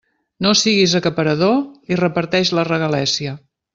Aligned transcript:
No 0.45 0.53
siguis 0.61 0.95
acaparador 0.99 1.53
i 1.93 1.99
reparteix 2.01 2.53
la 2.61 2.65
regalèssia. 2.71 3.37